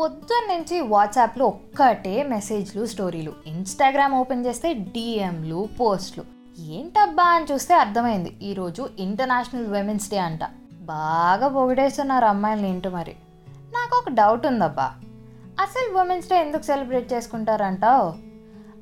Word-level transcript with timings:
పొద్దున్న 0.00 0.54
నుంచి 0.54 0.80
వాట్సాప్లో 0.80 1.46
ఒక్కటే 1.46 2.22
మెసేజ్లు 2.22 2.86
స్టోరీలు. 2.86 3.32
ఇన్స్టాగ్రామ్ 3.46 4.14
ఓపెన్ 4.14 4.46
చేస్తే 4.46 4.72
డిఎంలు 4.72 5.68
పోస్ట్లు. 5.80 6.24
ఏంటబ్బా 6.58 7.22
అని 7.22 7.46
చూస్తే 7.52 7.74
అర్థమైంది. 7.74 8.36
ఈరోజు 8.42 8.88
ఇంటర్నేషనల్ 8.98 9.66
విమెన్స్ 9.66 10.10
డే 10.10 10.18
అంట. 10.18 10.40
బాగా 10.72 11.48
పొగిడేస్తున్నారు 11.48 12.24
అమ్మాయిలు 12.24 12.66
ఏంటో 12.66 12.90
మరి? 12.90 13.14
నాకు 13.74 13.96
ఒక 13.96 14.08
డౌట్ 14.08 14.46
ఉందబ్బా. 14.46 14.92
అసలు 15.60 15.98
ఉమెన్స్ 15.98 16.28
డే 16.28 16.40
ఎందుకు 16.40 16.62
సెలబ్రేట్ 16.62 17.12
చేసుకుంటారంటావు 17.12 18.14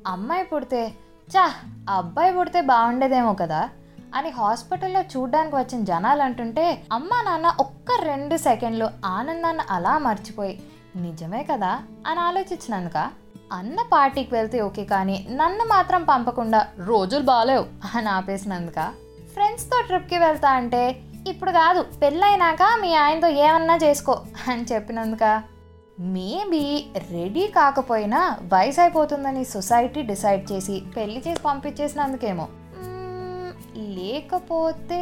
అమ్మాయి 0.07 0.43
పుడితే 0.43 0.93
చా 1.35 1.53
అబ్బాయి 1.89 2.33
పుడితే 2.33 2.61
బాగుండేదేమో 2.61 3.33
కదా 3.33 3.69
అని 4.15 4.29
హాస్పిటల్లో 4.29 5.01
చూడ్డానికి 5.01 5.55
వచ్చిన 5.55 5.83
జనాలు 5.83 6.21
అంటుంటే 6.21 6.83
అమ్మ 6.91 7.09
నాన్న 7.25 7.55
ఒక్క 7.59 8.01
రెండు 8.01 8.37
సెకండ్లు 8.37 8.89
ఆనందాన్ని 9.05 9.63
అలా 9.69 9.97
మర్చిపోయి 9.97 10.61
నిజమే 10.95 11.43
కదా? 11.43 11.81
అని 12.07 12.19
ఆలోచించినందుక 12.19 12.97
అన్న 13.51 13.81
పార్టీకి 13.93 14.35
వెళ్తే 14.35 14.61
ఓకే 14.61 14.85
కానీ 14.85 15.27
నన్ను 15.29 15.65
మాత్రం 15.65 16.03
పంపకుండా 16.03 16.67
రోజులు 16.85 17.23
బాగాలేవు 17.23 17.65
అని 17.97 18.09
ఆపేసినందుక 18.09 18.79
ఫ్రెండ్స్తో 19.33 19.81
ట్రిప్కి 19.87 20.17
వెళ్తా 20.17 20.49
అంటే 20.49 21.01
ఇప్పుడు 21.27 21.51
కాదు 21.51 21.85
పెళ్ళైనాక 22.01 22.61
మీ 22.81 22.93
ఆయనతో 22.93 23.27
ఏమన్నా 23.27 23.75
చేసుకో 23.75 24.23
అని 24.47 24.65
చెప్పినందుక 24.73 25.43
మేబీ 25.99 26.85
రెడీ 27.11 27.47
కాకపోయినా 27.47 28.37
వయసు 28.53 28.81
అయిపోతుందని 28.81 29.45
సొసైటీ 29.45 30.01
డిసైడ్ 30.01 30.51
చేసి 30.51 30.83
పెళ్ళి 30.97 31.23
చేసి 31.27 31.41
పంపించేసినందుకేమో. 31.45 32.47
లేకపోతే 33.77 35.01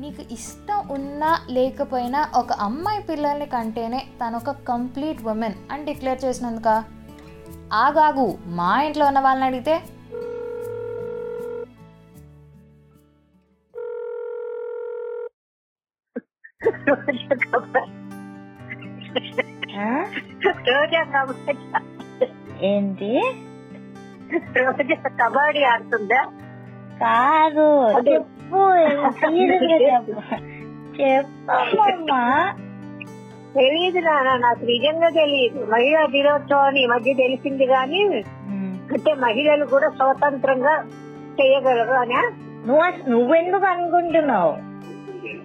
నీకు 0.00 0.22
ఇష్టం 0.32 0.88
ఉన్నా 0.88 1.30
లేకపోయినా 1.50 2.20
ఒక 2.34 2.52
అమ్మాయి 2.52 3.02
పిల్లల్ని 3.02 3.46
కంటేనే 3.46 4.00
తను 4.20 4.36
ఒక 4.36 4.50
కంప్లీట్ 4.50 5.20
ఉమెన్ 5.26 5.54
అని 5.70 5.84
డిక్లేర్ 5.84 6.24
చేసినందుక? 6.24 6.68
ఆగాగు 7.72 8.26
మా 8.58 8.82
ఇంట్లో 8.82 9.06
ఉన్న 9.06 9.20
వాళ్ళని 9.20 9.46
అడిగితే? 9.46 9.74
ఏంటి? 22.62 23.10
రోజా 24.58 24.96
కబడ్డీ 25.20 25.62
ఆడుతుందా? 25.64 26.20
కాదు. 27.00 27.92
చెప్పు 28.10 28.60
చెప్పమ్మా. 31.02 32.54
తెలియదు 33.54 33.98
నాన్న 33.98 34.36
నాకు 34.36 34.64
నిజంగా 34.64 35.08
తెలియదు 35.08 35.66
మహిళా 35.70 36.06
దినోత్సవం 36.06 36.76
ఈ 36.76 36.86
మధ్య 36.86 37.14
తెలిసింది 37.14 37.66
కానీ 37.66 38.04
అంటే 38.92 39.14
మహిళలు 39.14 39.64
కూడా 39.64 39.88
స్వతంత్రంగా 39.88 40.84
చేయగలరు 41.40 41.92
అని 41.92 42.14
నువ్వు 42.66 43.10
నువ్వెందుకు 43.10 43.66
అనుకుంటున్నావు? 43.66 44.52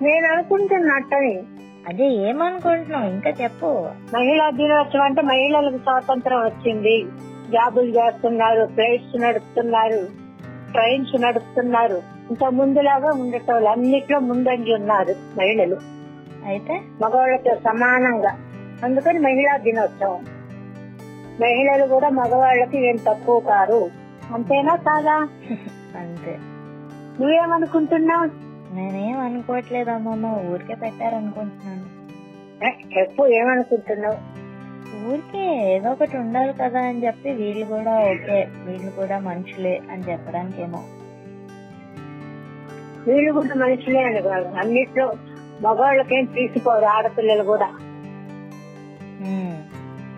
నేను 0.04 0.34
అనుకుంటున్నట్టని 0.34 1.40
అదే 1.88 2.08
ఏమనుకుంటున్నావు? 2.08 3.06
ఇంకా 3.06 3.30
చెప్పు. 3.30 3.88
మహిళా 4.14 4.50
దినోత్సవం 4.50 5.02
అంటే 5.02 5.22
మహిళలకు 5.22 5.78
స్వాతంత్రం 5.78 6.40
వచ్చింది. 6.40 7.06
జాబులు 7.52 7.92
చేస్తున్నారు 7.92 8.66
ఫ్లైట్స్ 8.66 9.22
నడుపుతున్నారు. 9.22 10.21
ట్రైన్స్ 10.72 11.22
నడుపుతున్నారు. 11.22 12.02
ఇంత 12.30 12.44
ముందులాగా 12.44 13.10
ఉండటం 13.10 13.68
అన్నిట్లో 13.68 14.20
ముందంజి 14.20 14.74
ఉన్నారు 14.74 15.16
మహిళలు. 15.38 15.78
అయితే? 16.46 16.82
మగవాళ్ళతో 17.02 17.56
సమానంగా. 17.56 18.38
అందుకని 18.84 19.20
మహిళా 19.20 19.58
దినోత్సవం. 19.58 20.26
మహిళలు 21.42 21.88
కూడా 21.88 22.10
మగవాళ్ళకి 22.10 22.88
ఏం 22.90 22.96
తక్కువ 22.96 23.40
కారు. 23.40 23.90
అంతేనా 24.34 24.76
కాదా? 24.76 25.28
అంతే. 26.00 26.38
నువ్వేమనుకుంటున్నావు? 27.20 28.52
నేనేం 28.76 29.20
అనుకోవట్లేదు 29.20 29.90
అమ్మమ్మ. 29.90 30.26
ఊరికే 30.54 30.76
పెట్టారనుకుంటున్నాను. 30.76 32.02
చెప్పు 33.00 33.28
ఏమనుకుంటున్నావు? 33.28 34.41
ఊరికే 35.10 35.74
ఏదో 35.76 35.92
ఒకటి 35.92 36.18
ఉండాలి 36.18 36.54
కదా 36.54 36.80
అని 36.80 37.06
చెప్పి 37.06 37.30
వీళ్ళు 37.32 37.66
కూడా 37.66 37.94
ఓకే 38.00 38.48
వీళ్ళు 38.66 38.92
కూడా 38.92 39.20
మనుషులే 39.20 39.82
అని 39.92 40.04
చెప్పడానికేమో. 40.12 40.82
వీళ్ళు 43.08 43.32
కూడా 43.32 43.56
మనుషులే 43.56 44.04
అని 44.04 44.22
కాదు 44.22 44.48
అన్నిట్లో 44.48 45.14
మగవాళ్ళకేం 45.62 46.26
తీసుకోరు 46.26 46.86
ఆడపిల్లలు 46.86 47.44
కూడా. 47.44 47.70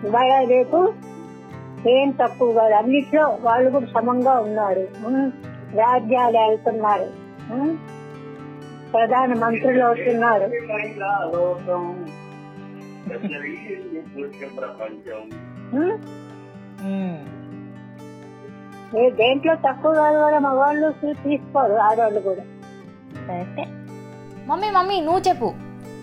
ఇవాళ 0.06 0.44
రేపు 0.44 0.78
ఏం 1.88 2.10
తక్కువ 2.10 2.52
కాదు 2.52 2.74
అన్నిట్లో 2.74 3.38
వాళ్ళు 3.40 3.70
కూడా 3.70 3.86
సమంగా 3.86 4.34
ఉన్నారు? 4.38 4.84
రాజ్యాలు 5.76 6.38
వెళ్తున్నారు? 6.38 7.08
ప్రధాన 8.92 9.32
మంత్రులు 9.34 9.84
అవుతున్నారు. 9.84 10.46
ఏ 18.98 19.10
దేంట్లో 19.10 19.54
తక్కువ 19.54 19.94
కాదు 19.94 20.18
కూడా 20.18 20.38
మగవాళ్ళు 20.38 21.12
తీసుకోరు 21.12 21.72
ఆడవాళ్ళు 21.72 22.20
కూడా. 22.20 22.40
కరెక్టే. 23.28 23.64
మమ్మీ 24.46 24.70
మమ్మీ 24.70 25.00
నువ్వు 25.00 25.20
చెప్పు. 25.28 25.52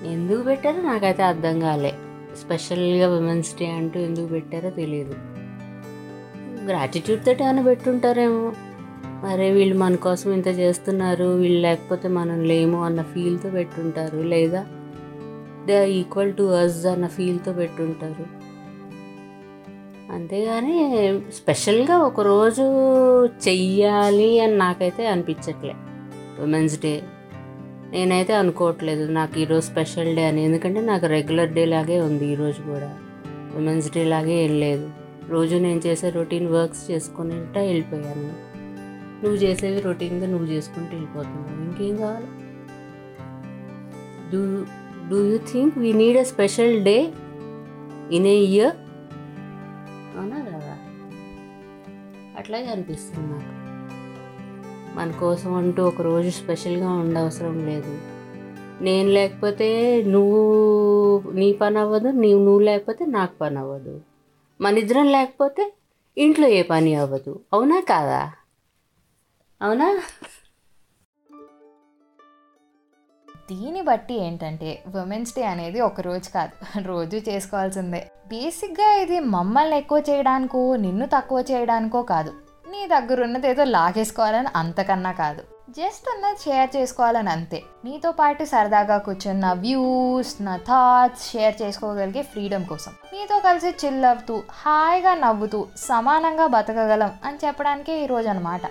ఎందుకు 0.05 0.41
పెట్టారో 0.43 0.81
నాకైతే 0.81 1.23
అర్థం 1.23 1.59
కాలే. 1.59 1.93
స్పెషల్గా 2.37 3.17
ఉమెన్స్ 3.17 3.59
డే 3.59 3.65
అంటూ 3.65 3.99
ఎందుకు 3.99 4.25
పెట్టారో 4.25 4.69
తెలియదు 4.69 5.15
గ్రాటిట్యూడ్ 6.65 7.25
తోటి 7.25 7.43
ఏమైనా 7.43 7.61
పెట్టుంటారేమో. 7.61 8.53
అరే 9.27 9.51
వీళ్ళు 9.51 9.77
మన 9.77 9.95
కోసం 9.95 10.33
ఇంత 10.33 10.47
చేస్తున్నారు 10.47 11.25
వీళ్ళు 11.25 11.59
లేకపోతే 11.61 12.07
మనం 12.07 12.43
లేము 12.43 12.83
అన్న 12.83 13.01
ఫీల్తో 13.01 13.49
పెట్టుంటారు 13.49 14.17
లేదా? 14.17 14.65
They 15.65 15.79
are 15.79 15.89
equal 15.89 16.33
to 16.33 16.43
us 16.43 16.85
అన్న 16.85 17.07
ఫీల్తో 17.07 17.53
పెట్టుంటారు. 17.53 18.41
అంతేగాని 20.13 20.77
స్పెషల్గా 21.31 21.97
ఒకరోజు 21.97 22.61
చెయ్యాలి 23.25 24.39
అని 24.39 24.57
నాకైతే 24.57 25.07
అనిపించట్లే. 25.07 25.73
ఉమెన్స్ 26.43 26.81
డే 26.81 27.03
నేనైతే 27.91 28.33
అనుకోవట్లేదు 28.33 29.11
నాకు 29.11 29.39
ఈరోజు 29.39 29.65
స్పెషల్ 29.65 30.15
డే 30.15 30.25
అని. 30.25 30.43
ఎందుకంటే 30.43 30.81
నాకు 30.81 31.05
రెగ్యులర్ 31.05 31.49
డే 31.49 31.65
లాగే 31.65 31.99
ఉంది 31.99 32.25
ఈరోజు 32.25 32.61
కూడా. 32.61 32.99
ఉమెన్స్ 33.55 33.93
డే 33.93 34.03
లాగే 34.03 34.33
ఏం 34.33 34.59
లేదు. 34.59 34.89
రోజు 35.29 35.55
నేను 35.55 35.81
చేసే 35.85 36.09
రొటీన్ 36.09 36.47
వర్క్స్ 36.47 36.91
చేసుకుంటా 36.91 37.61
వెళ్ళిపోయాను. 37.61 38.51
నువ్వు 39.23 39.35
చేసేవి 39.35 39.79
రొటీన్గా 39.79 40.27
నువ్వు 40.27 40.47
చేసుకుంటూ 40.47 40.89
వెళ్ళిపోతున్నావు. 40.89 41.61
ఇంకేం 41.61 41.97
కావాలి? 41.97 42.25
Do 44.31 44.65
do 45.11 45.25
you 45.25 45.37
think 45.37 45.77
we 45.77 45.93
need 45.93 46.17
a 46.17 46.23
special 46.23 46.83
day 46.83 47.13
in 48.11 48.27
a 48.27 48.35
year 48.35 48.75
అవునా 50.17 50.39
కదా? 50.39 50.77
అట్లాగే 52.37 52.65
అనిపిస్తుంది 52.65 53.27
నాకు. 53.33 53.61
మన 54.95 55.11
కోసం 55.19 55.53
అంటూ 55.53 55.83
ఒక 55.83 56.01
రోజు 56.01 56.29
స్పెషల్గా 56.29 56.89
ఉండవసరం 56.89 57.65
లేదు. 57.65 57.97
నేను 58.83 59.09
లేకపోతే 59.09 60.01
నువ్వు 60.03 60.41
నీ 61.31 61.53
పని 61.53 61.79
అవ్వదు 61.79 62.07
నీవు 62.07 62.39
నువ్వు 62.39 62.59
లేకపోతే 62.59 63.05
నాకు 63.05 63.37
పని 63.37 63.59
అవ్వదు. 63.59 64.01
మన 64.61 64.77
ఇద్దరం 64.77 65.07
లేకపోతే 65.07 65.73
ఇంట్లో 66.17 66.47
ఏ 66.47 66.63
పని 66.63 66.95
అవ్వదు. 66.95 67.39
అవునా 67.53 67.79
కాదా? 67.79 68.31
అవునా? 69.61 70.01
దీన్ని 73.51 73.81
బట్టి 73.89 74.15
ఏంటంటే 74.25 74.69
ఉమెన్స్ 75.01 75.33
డే 75.37 75.43
అనేది 75.53 75.79
ఒక 75.89 76.01
రోజు 76.07 76.29
కాదు 76.35 76.53
రోజు 76.89 77.17
చేసుకోవాల్సిందే. 77.29 78.01
బేసిక్గా 78.31 78.89
ఇది 79.03 79.17
మమ్మల్ని 79.35 79.75
ఎక్కువ 79.81 79.99
చేయడానికో 80.09 80.61
నిన్ను 80.85 81.05
తక్కువ 81.15 81.39
చేయడానికో 81.51 82.01
కాదు. 82.13 82.31
నీ 82.71 82.81
దగ్గర 82.93 83.17
ఉన్నది 83.27 83.47
ఏదో 83.53 83.63
లాగేసుకోవాలని 83.75 84.51
అంతకన్నా 84.59 85.11
కాదు. 85.23 85.41
జస్ట్ 85.77 86.05
ఉన్నది 86.13 86.39
షేర్ 86.45 86.69
చేసుకోవాలని 86.75 87.31
అంతే. 87.35 87.59
నీతో 87.85 88.09
పాటు 88.19 88.43
సరదాగా 88.53 88.97
కూర్చున్న 89.05 89.51
వ్యూస్ 89.63 90.33
నా 90.47 90.55
థాట్స్ 90.69 91.23
షేర్ 91.31 91.55
చేసుకోగలిగే 91.61 92.23
ఫ్రీడమ్ 92.31 92.65
కోసం. 92.71 92.93
నీతో 93.13 93.37
కలిసి 93.47 93.71
చిల్ 93.83 94.05
అవుతూ 94.11 94.35
హాయిగా 94.61 95.13
నవ్వుతూ 95.23 95.61
సమానంగా 95.89 96.47
బతకగలం 96.57 97.13
అని 97.29 97.39
చెప్పడానికే 97.45 97.95
ఈరోజు 98.03 98.29
అనమాట 98.33 98.61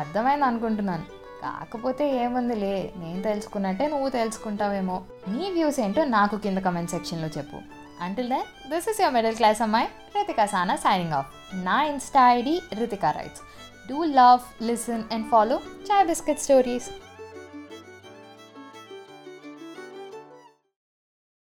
అర్థమైంది 0.00 0.46
అనుకుంటున్నాను 0.50 1.06
కాకపోతే 1.42 2.16
ఏముందిలే 2.22 2.92
నేను 2.96 3.22
తెలుసుకున్నట్టే 3.22 3.86
నువ్వు 3.86 4.08
తెలుసుకుంటావేమో. 4.08 5.02
నీ 5.28 5.50
వ్యూస్ 5.50 5.80
ఏంటో 5.80 6.04
నాకు 6.04 6.36
కింద 6.36 6.58
కమెంట్ 6.58 6.90
సెక్షన్లో 6.90 7.28
చెప్పు. 7.28 7.58
Until 8.02 8.28
then 8.28 8.70
this 8.70 8.88
is 8.88 9.00
your 9.00 9.14
middle 9.14 9.36
class 9.36 9.62
అమ్మాయి 9.62 9.88
రితికా 10.16 10.46
సానా 10.46 10.76
సైనింగ్ 10.76 11.12
ఆఫ్ 11.12 11.26
నా 11.54 11.82
insta 11.84 12.32
ID 12.32 12.60
Ritika 12.74 13.10
writes 13.10 13.40
do 13.88 14.04
love 14.04 14.62
listen 14.62 15.02
and 15.12 15.26
follow 15.30 15.56
chai 15.90 16.06
biscuit 16.06 16.40
stories 16.40 16.90